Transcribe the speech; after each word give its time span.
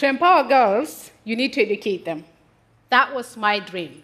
To 0.00 0.06
empower 0.06 0.48
girls, 0.48 1.10
you 1.24 1.36
need 1.36 1.52
to 1.52 1.60
educate 1.60 2.06
them. 2.06 2.24
That 2.88 3.14
was 3.14 3.36
my 3.36 3.58
dream. 3.58 4.02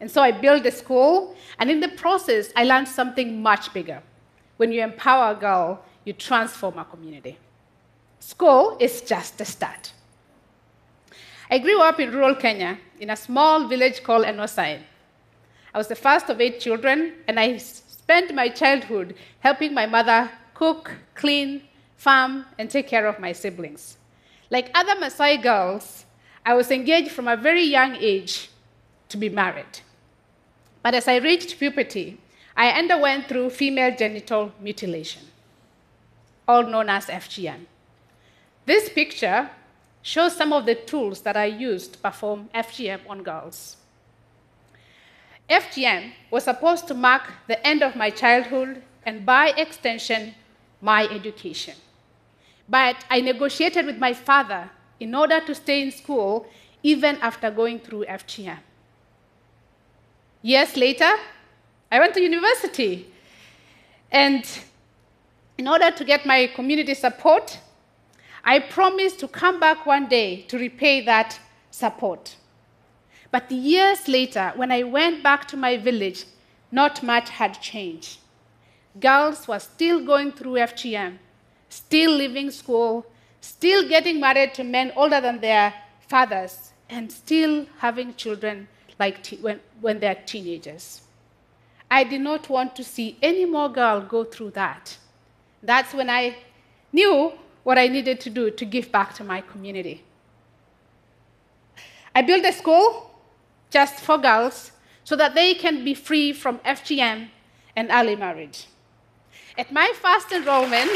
And 0.00 0.10
so 0.10 0.20
I 0.20 0.32
built 0.32 0.66
a 0.66 0.72
school, 0.72 1.36
and 1.60 1.70
in 1.70 1.78
the 1.78 1.90
process, 1.90 2.50
I 2.56 2.64
learned 2.64 2.88
something 2.88 3.40
much 3.40 3.72
bigger. 3.72 4.02
When 4.56 4.72
you 4.72 4.82
empower 4.82 5.30
a 5.30 5.38
girl, 5.38 5.84
you 6.04 6.14
transform 6.14 6.78
a 6.78 6.84
community. 6.84 7.38
School 8.18 8.76
is 8.80 9.02
just 9.02 9.40
a 9.40 9.44
start. 9.44 9.92
I 11.48 11.60
grew 11.60 11.80
up 11.80 12.00
in 12.00 12.10
rural 12.10 12.34
Kenya 12.34 12.78
in 12.98 13.10
a 13.10 13.16
small 13.16 13.68
village 13.68 14.02
called 14.02 14.24
Enoosaen. 14.24 14.80
I 15.72 15.78
was 15.78 15.86
the 15.86 15.94
first 15.94 16.28
of 16.28 16.40
eight 16.40 16.58
children, 16.58 17.12
and 17.28 17.38
I 17.38 17.58
spent 17.58 18.34
my 18.34 18.48
childhood 18.48 19.14
helping 19.38 19.72
my 19.74 19.86
mother 19.86 20.28
cook, 20.54 20.90
clean, 21.14 21.62
farm, 21.96 22.46
and 22.58 22.68
take 22.68 22.88
care 22.88 23.06
of 23.06 23.20
my 23.20 23.30
siblings. 23.30 23.98
Like 24.50 24.70
other 24.74 24.94
Maasai 24.94 25.42
girls, 25.42 26.04
I 26.44 26.54
was 26.54 26.70
engaged 26.70 27.10
from 27.10 27.26
a 27.26 27.36
very 27.36 27.64
young 27.64 27.96
age 27.96 28.50
to 29.08 29.16
be 29.16 29.28
married. 29.28 29.80
But 30.82 30.94
as 30.94 31.08
I 31.08 31.16
reached 31.16 31.58
puberty, 31.58 32.18
I 32.56 32.70
underwent 32.70 33.28
through 33.28 33.50
female 33.50 33.94
genital 33.96 34.52
mutilation, 34.60 35.22
all 36.46 36.62
known 36.62 36.88
as 36.88 37.06
FGM. 37.06 37.66
This 38.64 38.88
picture 38.88 39.50
shows 40.02 40.36
some 40.36 40.52
of 40.52 40.64
the 40.64 40.76
tools 40.76 41.22
that 41.22 41.36
I 41.36 41.46
used 41.46 41.94
to 41.94 41.98
perform 41.98 42.48
FGM 42.54 43.00
on 43.08 43.24
girls. 43.24 43.76
FGM 45.50 46.12
was 46.30 46.44
supposed 46.44 46.86
to 46.88 46.94
mark 46.94 47.32
the 47.48 47.64
end 47.66 47.82
of 47.82 47.96
my 47.96 48.10
childhood 48.10 48.82
and, 49.04 49.26
by 49.26 49.48
extension, 49.50 50.34
my 50.80 51.08
education. 51.08 51.74
But 52.68 53.04
I 53.10 53.20
negotiated 53.20 53.86
with 53.86 53.98
my 53.98 54.12
father 54.12 54.70
in 54.98 55.14
order 55.14 55.40
to 55.40 55.54
stay 55.54 55.82
in 55.82 55.90
school 55.90 56.46
even 56.82 57.16
after 57.16 57.50
going 57.50 57.80
through 57.80 58.04
FGM. 58.06 58.58
Years 60.42 60.76
later, 60.76 61.12
I 61.90 61.98
went 61.98 62.14
to 62.14 62.20
university. 62.20 63.06
And 64.10 64.44
in 65.58 65.68
order 65.68 65.90
to 65.90 66.04
get 66.04 66.26
my 66.26 66.46
community 66.54 66.94
support, 66.94 67.58
I 68.44 68.60
promised 68.60 69.18
to 69.20 69.28
come 69.28 69.58
back 69.58 69.86
one 69.86 70.06
day 70.06 70.42
to 70.42 70.58
repay 70.58 71.04
that 71.04 71.40
support. 71.70 72.36
But 73.30 73.50
years 73.50 74.06
later, 74.06 74.52
when 74.54 74.70
I 74.70 74.82
went 74.84 75.22
back 75.22 75.48
to 75.48 75.56
my 75.56 75.76
village, 75.76 76.24
not 76.70 77.02
much 77.02 77.28
had 77.28 77.60
changed. 77.60 78.18
Girls 79.00 79.48
were 79.48 79.58
still 79.58 80.04
going 80.04 80.32
through 80.32 80.54
FGM, 80.54 81.18
still 81.68 82.12
leaving 82.12 82.50
school, 82.50 83.06
still 83.40 83.88
getting 83.88 84.20
married 84.20 84.54
to 84.54 84.64
men 84.64 84.92
older 84.96 85.20
than 85.20 85.40
their 85.40 85.74
fathers, 86.08 86.72
and 86.88 87.10
still 87.10 87.66
having 87.78 88.14
children 88.14 88.68
like 88.98 89.22
te- 89.22 89.36
when, 89.36 89.60
when 89.80 90.00
they're 90.00 90.22
teenagers. 90.26 91.02
I 91.90 92.04
did 92.04 92.20
not 92.20 92.48
want 92.48 92.74
to 92.76 92.84
see 92.84 93.16
any 93.22 93.44
more 93.44 93.68
girl 93.68 94.00
go 94.00 94.24
through 94.24 94.50
that. 94.52 94.96
That's 95.62 95.94
when 95.94 96.10
I 96.10 96.36
knew 96.92 97.32
what 97.62 97.78
I 97.78 97.88
needed 97.88 98.20
to 98.20 98.30
do 98.30 98.50
to 98.50 98.64
give 98.64 98.90
back 98.90 99.14
to 99.14 99.24
my 99.24 99.40
community. 99.40 100.02
I 102.14 102.22
built 102.22 102.44
a 102.44 102.52
school 102.52 103.10
just 103.70 104.00
for 104.00 104.18
girls 104.18 104.72
so 105.04 105.16
that 105.16 105.34
they 105.34 105.54
can 105.54 105.84
be 105.84 105.94
free 105.94 106.32
from 106.32 106.58
FGM 106.60 107.28
and 107.76 107.90
early 107.90 108.16
marriage. 108.16 108.66
At 109.58 109.72
my 109.72 109.92
first 110.00 110.32
enrollment, 110.32 110.90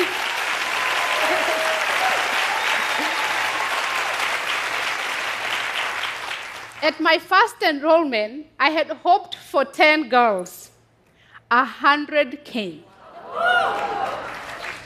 At 6.83 6.98
my 6.98 7.18
first 7.18 7.61
enrollment, 7.63 8.46
I 8.58 8.70
had 8.70 8.89
hoped 8.89 9.35
for 9.35 9.67
10 9.67 10.08
girls. 10.08 10.70
A 11.51 11.63
hundred 11.63 12.42
came. 12.42 12.85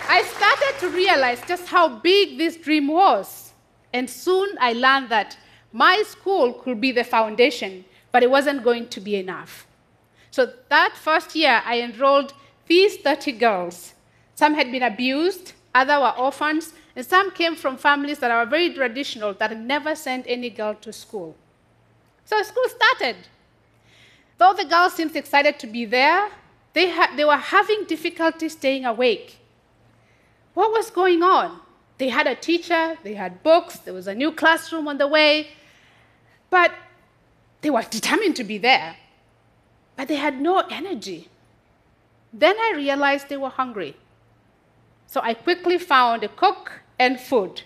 I 0.08 0.22
started 0.34 0.80
to 0.80 0.88
realize 0.88 1.40
just 1.46 1.68
how 1.68 1.88
big 1.88 2.36
this 2.36 2.56
dream 2.56 2.88
was. 2.88 3.52
And 3.92 4.10
soon 4.10 4.56
I 4.60 4.72
learned 4.72 5.08
that 5.10 5.36
my 5.72 6.02
school 6.04 6.54
could 6.54 6.80
be 6.80 6.90
the 6.90 7.04
foundation, 7.04 7.84
but 8.10 8.24
it 8.24 8.30
wasn't 8.30 8.64
going 8.64 8.88
to 8.88 9.00
be 9.00 9.14
enough. 9.14 9.64
So 10.32 10.52
that 10.70 10.96
first 10.96 11.36
year, 11.36 11.62
I 11.64 11.80
enrolled 11.80 12.34
these 12.66 12.96
30 12.96 13.32
girls. 13.32 13.94
Some 14.34 14.54
had 14.54 14.72
been 14.72 14.82
abused, 14.82 15.52
others 15.72 16.00
were 16.00 16.14
orphans, 16.18 16.72
and 16.96 17.06
some 17.06 17.30
came 17.30 17.54
from 17.54 17.76
families 17.76 18.18
that 18.18 18.36
were 18.36 18.50
very 18.50 18.74
traditional 18.74 19.32
that 19.34 19.56
never 19.56 19.94
sent 19.94 20.26
any 20.26 20.50
girl 20.50 20.74
to 20.80 20.92
school. 20.92 21.36
So 22.24 22.42
school 22.42 22.64
started. 22.68 23.16
Though 24.38 24.52
the 24.52 24.64
girls 24.64 24.94
seemed 24.94 25.14
excited 25.14 25.58
to 25.60 25.66
be 25.66 25.84
there, 25.84 26.28
they, 26.72 26.90
ha- 26.90 27.12
they 27.16 27.24
were 27.24 27.36
having 27.36 27.84
difficulty 27.84 28.48
staying 28.48 28.84
awake. 28.84 29.38
What 30.54 30.72
was 30.72 30.90
going 30.90 31.22
on? 31.22 31.60
They 31.98 32.08
had 32.08 32.26
a 32.26 32.34
teacher, 32.34 32.98
they 33.04 33.14
had 33.14 33.42
books, 33.42 33.78
there 33.78 33.94
was 33.94 34.08
a 34.08 34.14
new 34.14 34.32
classroom 34.32 34.88
on 34.88 34.98
the 34.98 35.06
way, 35.06 35.48
but 36.50 36.72
they 37.60 37.70
were 37.70 37.82
determined 37.82 38.36
to 38.36 38.44
be 38.44 38.58
there. 38.58 38.96
But 39.96 40.08
they 40.08 40.16
had 40.16 40.40
no 40.40 40.58
energy. 40.70 41.28
Then 42.32 42.56
I 42.58 42.72
realized 42.74 43.28
they 43.28 43.36
were 43.36 43.48
hungry. 43.48 43.96
So 45.06 45.20
I 45.22 45.34
quickly 45.34 45.78
found 45.78 46.24
a 46.24 46.28
cook 46.28 46.80
and 46.98 47.20
food. 47.20 47.62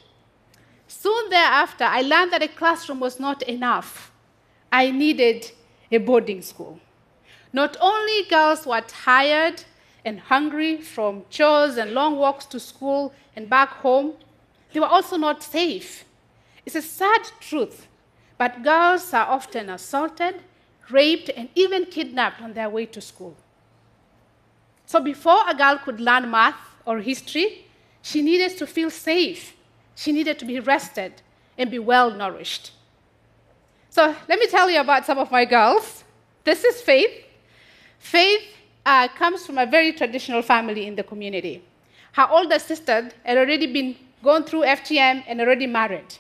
Soon 0.87 1.31
thereafter, 1.31 1.85
I 1.85 2.03
learned 2.03 2.33
that 2.33 2.43
a 2.43 2.49
classroom 2.49 3.01
was 3.01 3.19
not 3.19 3.43
enough. 3.43 4.13
I 4.71 4.91
needed 4.91 5.51
a 5.91 5.99
boarding 5.99 6.43
school. 6.43 6.81
Not 7.53 7.77
only 7.81 8.25
girls 8.29 8.67
were 8.67 8.83
tired 8.83 9.65
and 10.05 10.21
hungry 10.21 10.81
from 10.81 11.25
chores 11.31 11.77
and 11.77 11.93
long 11.93 12.17
walks 12.17 12.45
to 12.47 12.61
school 12.61 13.15
and 13.35 13.49
back 13.49 13.71
home, 13.71 14.15
they 14.73 14.81
were 14.81 14.87
also 14.87 15.17
not 15.17 15.43
safe. 15.43 16.05
It's 16.67 16.77
a 16.77 16.83
sad 16.83 17.23
truth, 17.41 17.87
but 18.37 18.63
girls 18.63 19.15
are 19.15 19.27
often 19.27 19.71
assaulted, 19.71 20.43
raped, 20.91 21.31
and 21.35 21.49
even 21.55 21.87
kidnapped 21.87 22.43
on 22.43 22.53
their 22.53 22.69
way 22.69 22.87
to 22.87 23.01
school. 23.01 23.37
So 24.85 25.01
before 25.01 25.49
a 25.49 25.55
girl 25.55 25.79
could 25.79 26.01
learn 26.01 26.31
math 26.31 26.61
or 26.85 26.99
history, 26.99 27.67
she 28.03 28.23
needed 28.23 28.57
to 28.59 28.67
feel 28.67 28.91
safe. 28.91 29.57
She 29.95 30.13
needed 30.13 30.39
to 30.39 30.45
be 30.45 30.61
rested 30.61 31.23
and 31.57 31.71
be 31.71 31.79
well 31.79 32.11
nourished. 32.11 32.73
So 33.91 34.15
let 34.29 34.39
me 34.39 34.47
tell 34.47 34.71
you 34.71 34.81
about 34.81 35.07
some 35.07 35.19
of 35.19 35.31
my 35.31 35.45
girls. 35.45 36.05
This 36.45 36.65
is 36.65 36.81
Faith. 36.83 37.25
Faith 37.99 38.43
uh, 38.85 39.09
comes 39.09 39.47
from 39.47 39.59
a 39.59 39.67
very 39.67 39.93
traditional 39.93 40.43
family 40.43 40.87
in 40.87 40.95
the 40.95 41.03
community. 41.03 41.63
Her 42.13 42.29
older 42.31 42.59
sister 42.59 43.11
had 43.25 43.39
already 43.39 43.67
been 43.67 43.97
gone 44.23 44.45
through 44.45 44.63
FGM 44.63 45.25
and 45.27 45.41
already 45.41 45.67
married. 45.67 46.15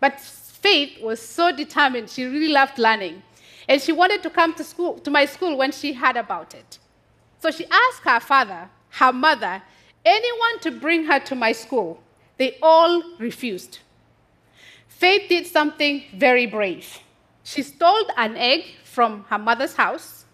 But 0.00 0.20
Faith 0.20 1.00
was 1.02 1.20
so 1.20 1.54
determined. 1.54 2.08
She 2.10 2.24
really 2.24 2.52
loved 2.52 2.78
learning. 2.78 3.22
And 3.68 3.80
she 3.80 3.92
wanted 3.92 4.22
to 4.22 4.30
come 4.30 4.54
to, 4.54 4.64
school, 4.64 4.98
to 5.00 5.10
my 5.10 5.24
school 5.24 5.56
when 5.56 5.72
she 5.72 5.92
heard 5.92 6.16
about 6.16 6.54
it. 6.54 6.78
So 7.40 7.50
she 7.50 7.66
asked 7.66 8.02
her 8.04 8.20
father, 8.20 8.68
her 8.90 9.12
mother, 9.12 9.62
anyone 10.04 10.60
to 10.60 10.70
bring 10.70 11.04
her 11.04 11.18
to 11.20 11.34
my 11.34 11.52
school. 11.52 12.00
They 12.36 12.58
all 12.62 13.02
refused. 13.18 13.78
Faith 14.88 15.28
did 15.28 15.46
something 15.46 16.04
very 16.14 16.46
brave. 16.46 17.00
She 17.44 17.62
stole 17.62 18.06
an 18.16 18.36
egg 18.36 18.66
from 18.84 19.24
her 19.28 19.38
mother's 19.38 19.74
house, 19.74 20.24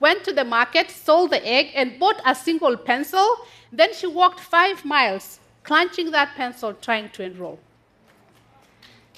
went 0.00 0.24
to 0.24 0.32
the 0.32 0.44
market, 0.44 0.90
sold 0.90 1.30
the 1.30 1.46
egg, 1.46 1.70
and 1.74 1.98
bought 1.98 2.20
a 2.26 2.34
single 2.34 2.76
pencil. 2.76 3.36
Then 3.72 3.94
she 3.94 4.06
walked 4.06 4.40
five 4.40 4.84
miles, 4.84 5.40
clenching 5.62 6.10
that 6.12 6.34
pencil, 6.34 6.74
trying 6.74 7.10
to 7.10 7.22
enroll. 7.22 7.58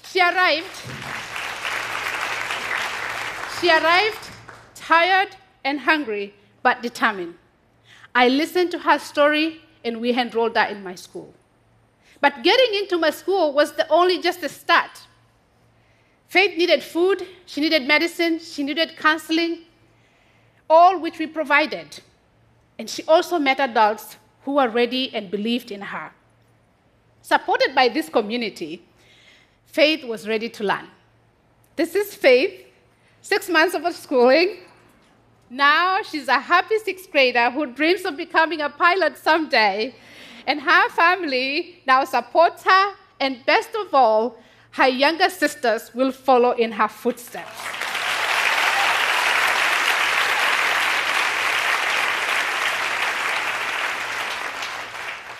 She 0.05 0.19
arrived. 0.19 0.65
She 3.59 3.69
arrived 3.69 4.31
tired 4.75 5.35
and 5.63 5.79
hungry, 5.79 6.33
but 6.63 6.81
determined. 6.81 7.35
I 8.13 8.27
listened 8.27 8.71
to 8.71 8.79
her 8.79 8.99
story, 8.99 9.61
and 9.85 10.01
we 10.01 10.13
enrolled 10.13 10.57
her 10.57 10.65
in 10.65 10.83
my 10.83 10.95
school. 10.95 11.33
But 12.19 12.43
getting 12.43 12.75
into 12.75 12.97
my 12.97 13.11
school 13.11 13.53
was 13.53 13.73
the 13.73 13.87
only 13.89 14.21
just 14.21 14.43
a 14.43 14.49
start. 14.49 15.07
Faith 16.31 16.57
needed 16.57 16.81
food, 16.81 17.27
she 17.45 17.59
needed 17.59 17.85
medicine, 17.85 18.39
she 18.39 18.63
needed 18.63 18.95
counseling, 18.95 19.63
all 20.69 20.97
which 20.97 21.19
we 21.19 21.27
provided. 21.27 21.99
And 22.79 22.89
she 22.89 23.03
also 23.03 23.37
met 23.37 23.59
adults 23.59 24.15
who 24.43 24.53
were 24.53 24.69
ready 24.69 25.13
and 25.13 25.29
believed 25.29 25.71
in 25.71 25.81
her. 25.81 26.13
Supported 27.21 27.75
by 27.75 27.89
this 27.89 28.07
community, 28.07 28.81
Faith 29.65 30.05
was 30.05 30.25
ready 30.25 30.47
to 30.47 30.63
learn. 30.63 30.87
This 31.75 31.95
is 31.95 32.15
Faith, 32.15 32.63
six 33.19 33.49
months 33.49 33.75
of 33.75 33.83
schooling. 33.93 34.59
Now 35.49 36.01
she's 36.01 36.29
a 36.29 36.39
happy 36.39 36.77
sixth 36.77 37.11
grader 37.11 37.51
who 37.51 37.65
dreams 37.65 38.05
of 38.05 38.15
becoming 38.15 38.61
a 38.61 38.69
pilot 38.69 39.17
someday. 39.17 39.93
And 40.47 40.61
her 40.61 40.89
family 40.91 41.81
now 41.85 42.05
supports 42.05 42.63
her, 42.63 42.93
and 43.19 43.45
best 43.45 43.75
of 43.75 43.93
all, 43.93 44.37
her 44.71 44.87
younger 44.87 45.29
sisters 45.29 45.93
will 45.93 46.11
follow 46.11 46.51
in 46.51 46.71
her 46.71 46.87
footsteps. 46.87 47.61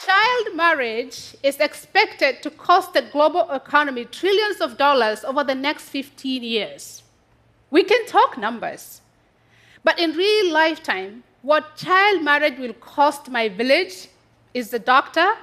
Child 0.05 0.55
marriage 0.55 1.35
is 1.43 1.57
expected 1.59 2.41
to 2.43 2.49
cost 2.49 2.93
the 2.93 3.03
global 3.03 3.49
economy 3.51 4.03
trillions 4.05 4.59
of 4.59 4.77
dollars 4.77 5.23
over 5.23 5.43
the 5.45 5.55
next 5.55 5.83
15 5.89 6.43
years. 6.43 7.03
We 7.69 7.83
can 7.83 8.05
talk 8.07 8.37
numbers, 8.37 9.01
but 9.83 9.97
in 9.97 10.11
real 10.11 10.51
lifetime, 10.51 11.23
what 11.41 11.77
child 11.77 12.21
marriage 12.21 12.59
will 12.59 12.73
cost 12.73 13.29
my 13.29 13.47
village 13.47 14.09
is 14.53 14.71
the 14.71 14.79
doctor, 14.79 15.35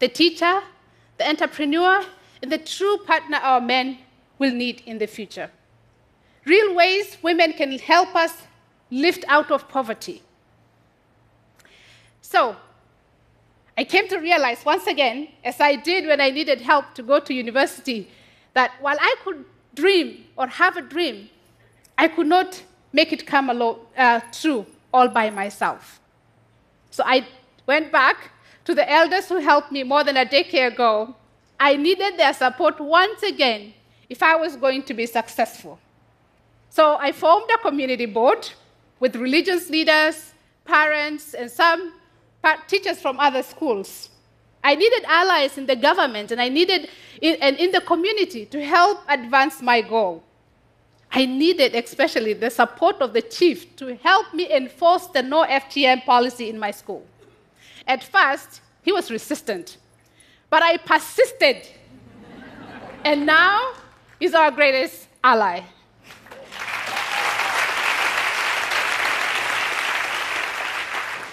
the 0.00 0.08
teacher, 0.08 0.60
the 1.16 1.26
entrepreneur, 1.26 2.04
and 2.42 2.50
the 2.50 2.58
true 2.58 2.98
partner 3.06 3.38
our 3.38 3.60
men 3.60 3.98
will 4.38 4.52
need 4.52 4.82
in 4.84 4.98
the 4.98 5.06
future. 5.06 5.50
Real 6.44 6.74
ways 6.74 7.16
women 7.22 7.52
can 7.52 7.78
help 7.78 8.14
us 8.16 8.42
lift 8.90 9.24
out 9.28 9.50
of 9.50 9.68
poverty. 9.68 10.22
So, 12.20 12.56
I 13.76 13.84
came 13.84 14.08
to 14.08 14.18
realize 14.18 14.64
once 14.64 14.86
again, 14.86 15.28
as 15.44 15.60
I 15.60 15.76
did 15.76 16.06
when 16.06 16.20
I 16.20 16.30
needed 16.30 16.60
help 16.60 16.94
to 16.94 17.02
go 17.02 17.20
to 17.20 17.32
university, 17.32 18.08
that 18.54 18.72
while 18.80 18.98
I 19.00 19.14
could 19.24 19.44
dream 19.74 20.24
or 20.36 20.46
have 20.46 20.76
a 20.76 20.82
dream, 20.82 21.30
I 21.96 22.08
could 22.08 22.26
not 22.26 22.62
make 22.92 23.12
it 23.12 23.26
come 23.26 23.50
uh, 23.50 24.20
true 24.30 24.66
all 24.92 25.08
by 25.08 25.30
myself. 25.30 26.00
So 26.90 27.02
I 27.06 27.26
went 27.66 27.90
back 27.90 28.30
to 28.64 28.74
the 28.74 28.90
elders 28.90 29.28
who 29.28 29.36
helped 29.36 29.72
me 29.72 29.82
more 29.82 30.04
than 30.04 30.16
a 30.16 30.24
decade 30.24 30.74
ago. 30.74 31.14
I 31.62 31.76
needed 31.76 32.16
their 32.16 32.34
support 32.34 32.80
once 32.80 33.22
again 33.22 33.72
if 34.10 34.20
I 34.20 34.34
was 34.34 34.56
going 34.56 34.82
to 34.82 34.94
be 34.94 35.06
successful. 35.06 35.78
So 36.70 36.96
I 36.98 37.12
formed 37.12 37.48
a 37.54 37.58
community 37.58 38.06
board 38.06 38.48
with 38.98 39.14
religious 39.14 39.70
leaders, 39.70 40.32
parents, 40.64 41.34
and 41.34 41.48
some 41.48 41.92
teachers 42.66 43.00
from 43.00 43.20
other 43.20 43.44
schools. 43.44 44.08
I 44.64 44.74
needed 44.74 45.04
allies 45.06 45.56
in 45.56 45.66
the 45.66 45.76
government 45.76 46.32
and 46.32 46.40
I 46.40 46.48
needed 46.48 46.88
in, 47.20 47.36
and 47.40 47.56
in 47.58 47.70
the 47.70 47.80
community 47.80 48.44
to 48.46 48.64
help 48.64 48.98
advance 49.08 49.62
my 49.62 49.82
goal. 49.82 50.24
I 51.12 51.26
needed 51.26 51.76
especially 51.76 52.32
the 52.32 52.50
support 52.50 52.96
of 53.00 53.12
the 53.12 53.22
chief 53.22 53.76
to 53.76 53.94
help 54.02 54.34
me 54.34 54.52
enforce 54.52 55.06
the 55.06 55.22
no 55.22 55.44
FGM 55.44 56.04
policy 56.04 56.48
in 56.48 56.58
my 56.58 56.72
school. 56.72 57.06
At 57.86 58.02
first, 58.02 58.62
he 58.82 58.90
was 58.90 59.12
resistant, 59.12 59.76
but 60.52 60.62
I 60.62 60.76
persisted. 60.76 61.66
and 63.04 63.24
now 63.24 63.72
he's 64.20 64.34
our 64.34 64.50
greatest 64.50 65.08
ally. 65.24 65.62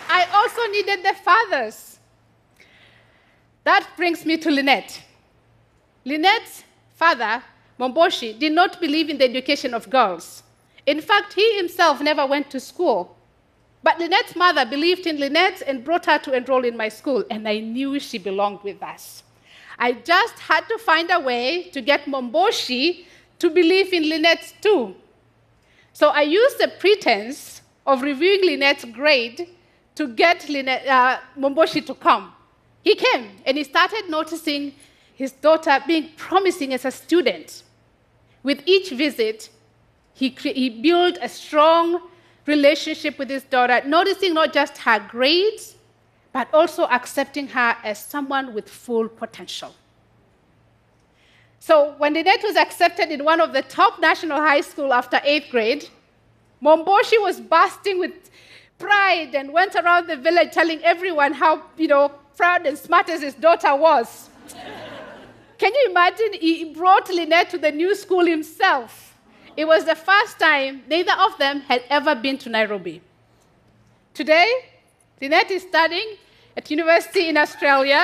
I 0.07 0.21
also 0.33 0.61
needed 0.71 1.03
the 1.03 1.13
fathers. 1.15 1.99
That 3.65 3.85
brings 3.97 4.25
me 4.25 4.37
to 4.37 4.49
Lynette. 4.49 5.01
Lynette's 6.05 6.63
father 6.95 7.43
Momboshi 7.77 8.39
did 8.39 8.53
not 8.53 8.79
believe 8.79 9.09
in 9.09 9.17
the 9.17 9.25
education 9.25 9.73
of 9.73 9.89
girls. 9.89 10.43
In 10.85 11.01
fact, 11.01 11.33
he 11.33 11.57
himself 11.57 11.99
never 11.99 12.25
went 12.25 12.49
to 12.51 12.59
school. 12.61 13.17
But 13.81 13.99
Lynette's 13.99 14.35
mother 14.35 14.65
believed 14.65 15.07
in 15.07 15.19
Lynette 15.19 15.63
and 15.65 15.83
brought 15.83 16.05
her 16.05 16.19
to 16.19 16.33
enroll 16.33 16.65
in 16.65 16.75
my 16.75 16.89
school, 16.89 17.23
and 17.31 17.47
I 17.47 17.59
knew 17.59 17.99
she 17.99 18.17
belonged 18.17 18.59
with 18.63 18.83
us. 18.83 19.23
I 19.77 19.93
just 19.93 20.37
had 20.39 20.67
to 20.67 20.77
find 20.77 21.09
a 21.11 21.19
way 21.19 21.69
to 21.71 21.81
get 21.81 22.05
Momboshi 22.05 23.05
to 23.39 23.49
believe 23.49 23.93
in 23.93 24.09
Lynette 24.09 24.53
too. 24.61 24.95
So 25.93 26.09
I 26.09 26.21
used 26.21 26.57
the 26.59 26.67
pretense 26.67 27.61
of 27.87 28.01
reviewing 28.01 28.45
Lynette's 28.45 28.85
grade 28.85 29.47
to 29.95 30.07
get 30.07 30.47
Lynette, 30.49 30.85
uh, 30.85 31.19
Momboshi 31.37 31.85
to 31.85 31.95
come. 31.95 32.33
He 32.83 32.95
came 32.95 33.31
and 33.45 33.57
he 33.57 33.63
started 33.63 34.09
noticing 34.09 34.73
his 35.13 35.31
daughter 35.31 35.81
being 35.87 36.09
promising 36.17 36.73
as 36.73 36.85
a 36.85 36.91
student. 36.91 37.63
With 38.43 38.61
each 38.65 38.91
visit, 38.91 39.49
he, 40.13 40.29
he 40.29 40.69
built 40.69 41.17
a 41.21 41.29
strong 41.29 42.01
relationship 42.45 43.17
with 43.17 43.29
his 43.29 43.43
daughter, 43.43 43.81
noticing 43.85 44.33
not 44.33 44.53
just 44.53 44.77
her 44.79 44.99
grades, 45.09 45.75
but 46.31 46.47
also 46.53 46.83
accepting 46.85 47.47
her 47.47 47.75
as 47.83 48.03
someone 48.03 48.53
with 48.53 48.69
full 48.69 49.09
potential. 49.09 49.73
So 51.59 51.95
when 51.97 52.13
Lynette 52.13 52.43
was 52.43 52.55
accepted 52.55 53.11
in 53.11 53.25
one 53.25 53.41
of 53.41 53.53
the 53.53 53.61
top 53.63 53.99
national 53.99 54.39
high 54.39 54.61
school 54.61 54.93
after 54.93 55.19
eighth 55.23 55.51
grade, 55.51 55.89
Momboshi 56.63 57.21
was 57.21 57.39
bursting 57.39 57.99
with 57.99 58.13
pride 58.77 59.35
and 59.35 59.51
went 59.51 59.75
around 59.75 60.07
the 60.07 60.15
village 60.15 60.51
telling 60.51 60.83
everyone 60.83 61.33
how, 61.33 61.63
you 61.77 61.87
know, 61.87 62.09
proud 62.37 62.65
and 62.65 62.77
smart 62.77 63.09
as 63.09 63.21
his 63.21 63.33
daughter 63.33 63.75
was. 63.75 64.29
Can 65.57 65.73
you 65.73 65.87
imagine? 65.89 66.33
He 66.39 66.73
brought 66.73 67.09
Lynette 67.09 67.49
to 67.49 67.57
the 67.57 67.71
new 67.71 67.93
school 67.93 68.25
himself. 68.25 69.08
It 69.57 69.65
was 69.65 69.85
the 69.85 69.95
first 69.95 70.39
time 70.39 70.83
neither 70.87 71.13
of 71.13 71.37
them 71.37 71.61
had 71.61 71.83
ever 71.89 72.15
been 72.15 72.37
to 72.39 72.49
Nairobi. 72.49 73.01
Today, 74.13 74.49
Lynette 75.21 75.51
is 75.51 75.63
studying 75.63 76.17
at 76.55 76.69
university 76.69 77.29
in 77.29 77.37
Australia. 77.37 78.03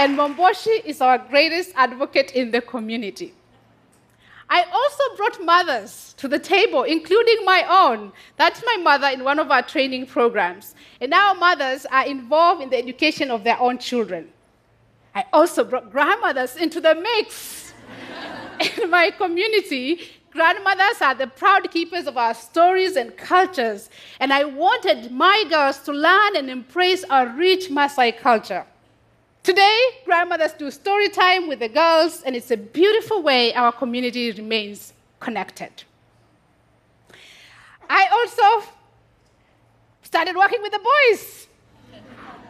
and 0.00 0.16
Momboshi 0.16 0.82
is 0.86 1.02
our 1.02 1.18
greatest 1.18 1.72
advocate 1.76 2.30
in 2.32 2.50
the 2.50 2.62
community. 2.62 3.34
I 4.48 4.62
also 4.62 5.04
brought 5.14 5.44
mothers 5.44 6.14
to 6.16 6.26
the 6.26 6.38
table, 6.38 6.84
including 6.84 7.44
my 7.44 7.66
own. 7.68 8.10
That's 8.38 8.62
my 8.64 8.78
mother 8.78 9.08
in 9.08 9.24
one 9.24 9.38
of 9.38 9.50
our 9.50 9.60
training 9.60 10.06
programs. 10.06 10.74
And 11.02 11.10
now 11.10 11.34
mothers 11.34 11.84
are 11.84 12.06
involved 12.06 12.62
in 12.62 12.70
the 12.70 12.78
education 12.78 13.30
of 13.30 13.44
their 13.44 13.60
own 13.60 13.76
children. 13.76 14.32
I 15.14 15.24
also 15.32 15.64
brought 15.64 15.90
grandmothers 15.90 16.56
into 16.56 16.80
the 16.80 16.94
mix. 16.94 17.72
in 18.80 18.90
my 18.90 19.10
community, 19.10 20.00
grandmothers 20.30 21.00
are 21.00 21.14
the 21.14 21.26
proud 21.26 21.70
keepers 21.70 22.06
of 22.06 22.16
our 22.16 22.34
stories 22.34 22.96
and 22.96 23.16
cultures. 23.16 23.90
And 24.20 24.32
I 24.32 24.44
wanted 24.44 25.10
my 25.10 25.44
girls 25.48 25.78
to 25.80 25.92
learn 25.92 26.36
and 26.36 26.50
embrace 26.50 27.04
our 27.10 27.26
rich 27.26 27.68
Maasai 27.68 28.18
culture. 28.18 28.66
Today, 29.42 29.78
grandmothers 30.04 30.52
do 30.52 30.70
story 30.70 31.08
time 31.08 31.48
with 31.48 31.60
the 31.60 31.68
girls, 31.68 32.22
and 32.22 32.36
it's 32.36 32.50
a 32.50 32.56
beautiful 32.56 33.22
way 33.22 33.54
our 33.54 33.72
community 33.72 34.30
remains 34.32 34.92
connected. 35.18 35.70
I 37.88 38.06
also 38.12 38.68
started 40.02 40.36
working 40.36 40.60
with 40.62 40.72
the 40.72 40.78
boys. 40.78 41.46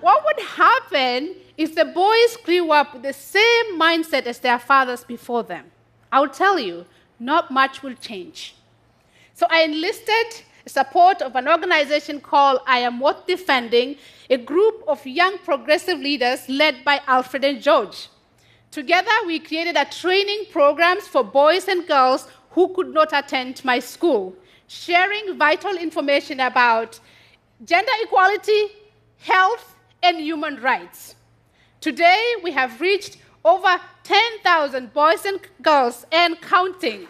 What 0.00 0.24
would 0.24 0.40
happen 0.46 1.36
if 1.56 1.74
the 1.74 1.84
boys 1.84 2.36
grew 2.44 2.72
up 2.72 2.94
with 2.94 3.02
the 3.02 3.12
same 3.12 3.78
mindset 3.78 4.26
as 4.26 4.38
their 4.38 4.58
fathers 4.58 5.04
before 5.04 5.42
them? 5.42 5.70
I'll 6.10 6.28
tell 6.28 6.58
you, 6.58 6.86
not 7.18 7.50
much 7.50 7.82
will 7.82 7.94
change. 7.94 8.54
So 9.34 9.46
I 9.50 9.62
enlisted 9.62 10.42
support 10.66 11.20
of 11.20 11.36
an 11.36 11.48
organization 11.48 12.20
called 12.20 12.60
I 12.66 12.78
Am 12.78 13.00
Worth 13.00 13.26
Defending, 13.26 13.96
a 14.30 14.38
group 14.38 14.82
of 14.88 15.06
young 15.06 15.38
progressive 15.38 15.98
leaders 15.98 16.48
led 16.48 16.84
by 16.84 17.00
Alfred 17.06 17.44
and 17.44 17.60
George. 17.60 18.08
Together, 18.70 19.10
we 19.26 19.38
created 19.38 19.76
a 19.76 19.84
training 19.84 20.44
programs 20.50 21.06
for 21.06 21.24
boys 21.24 21.68
and 21.68 21.86
girls 21.86 22.28
who 22.50 22.72
could 22.74 22.94
not 22.94 23.12
attend 23.12 23.64
my 23.64 23.78
school, 23.78 24.34
sharing 24.66 25.36
vital 25.36 25.76
information 25.76 26.40
about 26.40 27.00
gender 27.64 27.92
equality, 28.02 28.68
health, 29.18 29.76
and 30.02 30.18
human 30.20 30.60
rights. 30.60 31.14
Today, 31.80 32.34
we 32.42 32.52
have 32.52 32.80
reached 32.80 33.18
over 33.44 33.80
10,000 34.04 34.92
boys 34.92 35.24
and 35.24 35.40
girls 35.62 36.06
and 36.12 36.40
counting. 36.40 37.06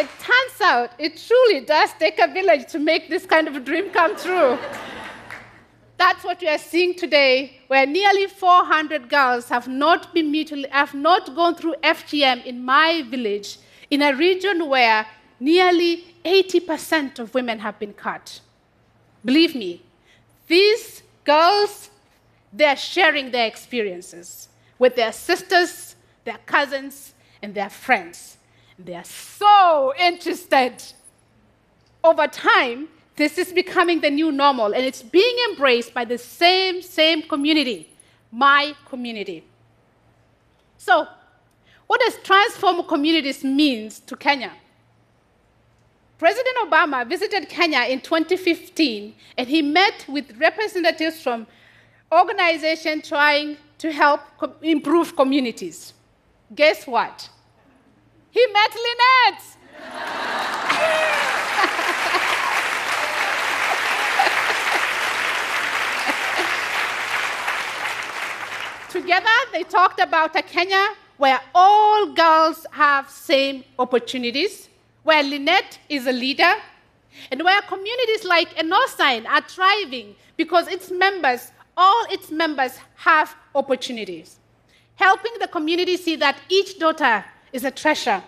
it 0.00 0.08
turns 0.18 0.60
out 0.62 0.92
it 0.98 1.22
truly 1.26 1.60
does 1.60 1.90
take 1.98 2.18
a 2.18 2.28
village 2.32 2.66
to 2.72 2.78
make 2.78 3.10
this 3.10 3.26
kind 3.26 3.46
of 3.46 3.56
a 3.56 3.60
dream 3.60 3.90
come 3.90 4.16
true. 4.16 4.58
That's 5.98 6.24
what 6.24 6.40
we 6.40 6.48
are 6.48 6.58
seeing 6.58 6.94
today, 6.94 7.60
where 7.66 7.86
nearly 7.86 8.26
400 8.26 9.10
girls 9.10 9.50
have 9.50 9.68
not 9.68 10.14
been 10.14 10.30
mutually, 10.30 10.68
have 10.70 10.94
not 10.94 11.34
gone 11.34 11.54
through 11.54 11.74
FGM 11.82 12.46
in 12.46 12.64
my 12.64 13.02
village, 13.10 13.58
in 13.90 14.00
a 14.00 14.14
region 14.14 14.70
where 14.70 15.06
nearly 15.40 16.04
80% 16.24 17.18
of 17.18 17.34
women 17.34 17.58
have 17.58 17.78
been 17.78 17.94
cut. 17.94 18.40
Believe 19.24 19.54
me, 19.54 19.82
these 20.46 21.02
girls, 21.24 21.90
they're 22.52 22.76
sharing 22.76 23.30
their 23.30 23.46
experiences 23.46 24.48
with 24.78 24.96
their 24.96 25.12
sisters, 25.12 25.96
their 26.24 26.38
cousins, 26.46 27.14
and 27.42 27.54
their 27.54 27.70
friends. 27.70 28.36
They're 28.78 29.04
so 29.04 29.92
interested 29.98 30.82
over 32.02 32.26
time, 32.26 32.88
this 33.16 33.36
is 33.36 33.52
becoming 33.52 34.00
the 34.00 34.10
new 34.10 34.32
normal 34.32 34.74
and 34.74 34.84
it's 34.84 35.02
being 35.02 35.36
embraced 35.50 35.92
by 35.92 36.04
the 36.04 36.16
same, 36.16 36.80
same 36.80 37.22
community, 37.22 37.92
my 38.32 38.74
community. 38.86 39.44
So, 40.78 41.06
what 41.86 42.00
does 42.00 42.16
transform 42.22 42.82
communities 42.84 43.44
means 43.44 44.00
to 44.00 44.16
Kenya? 44.16 44.52
President 46.20 46.56
Obama 46.68 47.08
visited 47.08 47.48
Kenya 47.48 47.84
in 47.88 47.98
2015 47.98 49.14
and 49.38 49.48
he 49.48 49.62
met 49.62 50.04
with 50.06 50.36
representatives 50.38 51.22
from 51.22 51.46
organizations 52.12 53.08
trying 53.08 53.56
to 53.78 53.90
help 53.90 54.20
co- 54.38 54.52
improve 54.60 55.16
communities. 55.16 55.94
Guess 56.54 56.86
what? 56.86 57.30
He 58.32 58.46
met 58.52 58.70
Lynette. 58.84 59.42
Together, 68.90 69.26
they 69.54 69.62
talked 69.62 70.00
about 70.00 70.36
a 70.36 70.42
Kenya 70.42 70.88
where 71.16 71.40
all 71.54 72.12
girls 72.12 72.66
have 72.72 73.08
same 73.08 73.64
opportunities, 73.78 74.68
where 75.02 75.22
Lynette 75.22 75.78
is 75.88 76.06
a 76.06 76.12
leader, 76.12 76.54
and 77.30 77.42
where 77.42 77.60
communities 77.62 78.24
like 78.24 78.54
Enoosaen 78.56 79.26
are 79.26 79.42
thriving 79.42 80.14
because 80.36 80.68
its 80.68 80.90
members, 80.90 81.50
all 81.76 82.04
its 82.10 82.30
members, 82.30 82.78
have 82.94 83.34
opportunities. 83.54 84.38
Helping 84.94 85.32
the 85.40 85.48
community 85.48 85.96
see 85.96 86.16
that 86.16 86.38
each 86.48 86.78
daughter 86.78 87.24
is 87.52 87.64
a 87.64 87.70
treasure, 87.70 88.22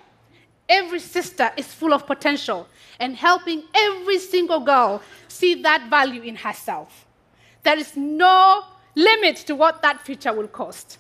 every 0.69 0.99
sister 0.99 1.51
is 1.57 1.67
full 1.67 1.93
of 1.93 2.07
potential, 2.07 2.67
and 2.99 3.17
helping 3.17 3.63
every 3.75 4.19
single 4.19 4.61
girl 4.61 5.03
see 5.29 5.63
that 5.63 5.89
value 5.91 6.23
in 6.23 6.37
herself. 6.37 7.07
There 7.63 7.79
is 7.79 7.97
no 7.97 8.65
limit 8.95 9.37
to 9.47 9.55
what 9.55 9.83
that 9.83 10.01
future 10.01 10.33
will 10.33 10.49
cost. 10.49 10.99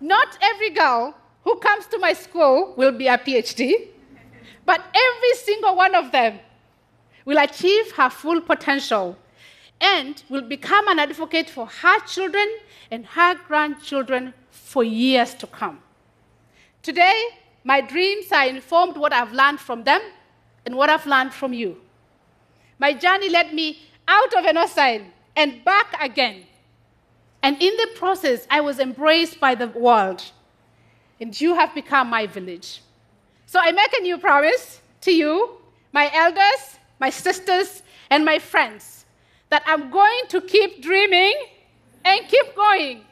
Not 0.00 0.36
every 0.42 0.70
girl 0.70 1.14
who 1.44 1.56
comes 1.56 1.86
to 1.86 1.98
my 1.98 2.12
school 2.12 2.74
will 2.76 2.92
be 2.92 3.06
a 3.06 3.16
PhD, 3.16 3.88
but 4.66 4.84
every 4.94 5.34
single 5.34 5.76
one 5.76 5.94
of 5.94 6.12
them 6.12 6.40
will 7.24 7.38
achieve 7.38 7.92
her 7.92 8.10
full 8.10 8.40
potential 8.40 9.16
and 9.80 10.22
will 10.28 10.42
become 10.42 10.88
an 10.88 10.98
advocate 10.98 11.48
for 11.48 11.66
her 11.66 12.00
children 12.00 12.48
and 12.90 13.06
her 13.06 13.34
grandchildren 13.46 14.34
for 14.50 14.82
years 14.82 15.34
to 15.34 15.46
come. 15.46 15.78
Today, 16.82 17.24
my 17.64 17.80
dreams 17.80 18.30
are 18.32 18.46
informed 18.46 18.96
what 18.96 19.12
I've 19.12 19.32
learned 19.32 19.60
from 19.60 19.84
them 19.84 20.00
and 20.64 20.76
what 20.76 20.88
I've 20.88 21.06
learned 21.06 21.32
from 21.32 21.52
you. 21.52 21.80
My 22.78 22.92
journey 22.92 23.28
led 23.28 23.52
me 23.54 23.82
out 24.08 24.34
of 24.34 24.44
an 24.44 24.56
Enoosaen 24.56 25.06
and 25.34 25.64
back 25.64 25.96
again. 26.00 26.44
And 27.42 27.60
in 27.62 27.76
the 27.76 27.88
process, 27.96 28.46
I 28.50 28.60
was 28.60 28.78
embraced 28.78 29.38
by 29.40 29.54
the 29.54 29.68
world. 29.68 30.22
And 31.20 31.38
you 31.40 31.54
have 31.54 31.74
become 31.74 32.08
my 32.10 32.26
village. 32.26 32.82
So 33.46 33.60
I 33.60 33.70
make 33.72 33.96
a 33.98 34.02
new 34.02 34.18
promise 34.18 34.80
to 35.02 35.12
you, 35.12 35.58
my 35.92 36.10
elders, 36.12 36.78
my 36.98 37.10
sisters, 37.10 37.82
and 38.10 38.24
my 38.24 38.38
friends 38.38 39.06
that 39.50 39.62
I'm 39.66 39.90
going 39.90 40.22
to 40.28 40.40
keep 40.40 40.82
dreaming 40.82 41.34
and 42.04 42.26
keep 42.28 42.54
going 42.56 43.04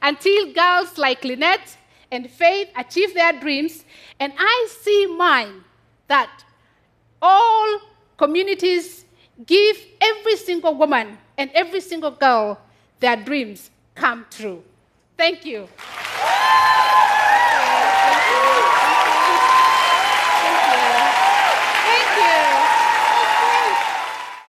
until 0.00 0.52
girls 0.52 0.96
like 0.96 1.24
Lynette 1.24 1.76
and 2.12 2.30
Faith 2.30 2.68
achieve 2.76 3.14
their 3.14 3.32
dreams. 3.32 3.84
And 4.20 4.32
I 4.38 4.68
see 4.80 5.06
mine 5.06 5.64
that 6.06 6.44
all 7.20 7.80
communities 8.16 9.04
give 9.44 9.76
every 10.00 10.36
single 10.36 10.74
woman 10.74 11.18
and 11.36 11.50
every 11.52 11.80
single 11.80 12.12
girl 12.12 12.60
their 13.00 13.16
dreams 13.16 13.70
come 13.94 14.26
true. 14.30 14.62
Thank 15.16 15.44
you. 15.44 15.68